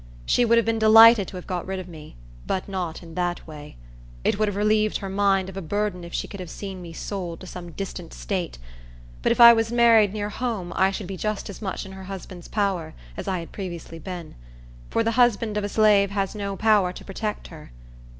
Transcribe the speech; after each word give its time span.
She 0.25 0.45
would 0.45 0.57
have 0.57 0.65
been 0.65 0.79
delighted 0.79 1.27
to 1.27 1.35
have 1.35 1.45
got 1.45 1.67
rid 1.67 1.77
of 1.77 1.87
me, 1.87 2.15
but 2.47 2.67
not 2.67 3.03
in 3.03 3.13
that 3.13 3.45
way. 3.45 3.77
It 4.23 4.39
would 4.39 4.47
have 4.47 4.55
relieved 4.55 4.97
her 4.97 5.09
mind 5.09 5.47
of 5.47 5.55
a 5.55 5.61
burden 5.61 6.03
if 6.03 6.11
she 6.11 6.27
could 6.27 6.39
have 6.39 6.49
seen 6.49 6.81
me 6.81 6.91
sold 6.91 7.39
to 7.41 7.45
some 7.45 7.73
distant 7.73 8.11
state, 8.11 8.57
but 9.21 9.31
if 9.31 9.39
I 9.39 9.53
was 9.53 9.71
married 9.71 10.11
near 10.11 10.29
home 10.29 10.73
I 10.75 10.89
should 10.89 11.05
be 11.05 11.17
just 11.17 11.51
as 11.51 11.61
much 11.61 11.85
in 11.85 11.91
her 11.91 12.05
husband's 12.05 12.47
power 12.47 12.95
as 13.15 13.27
I 13.27 13.37
had 13.41 13.51
previously 13.51 13.99
been,—for 13.99 15.03
the 15.03 15.11
husband 15.21 15.55
of 15.55 15.63
a 15.63 15.69
slave 15.69 16.09
has 16.09 16.33
no 16.33 16.55
power 16.57 16.91
to 16.91 17.05
protect 17.05 17.49
her. 17.49 17.71